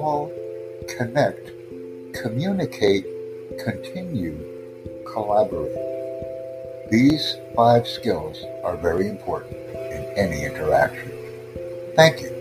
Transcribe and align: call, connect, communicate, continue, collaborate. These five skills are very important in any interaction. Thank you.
call, 0.00 0.32
connect, 0.96 1.52
communicate, 2.14 3.06
continue, 3.64 4.36
collaborate. 5.12 6.90
These 6.90 7.36
five 7.54 7.86
skills 7.86 8.44
are 8.64 8.76
very 8.76 9.08
important 9.08 9.54
in 9.54 10.02
any 10.16 10.44
interaction. 10.44 11.12
Thank 11.94 12.22
you. 12.22 12.33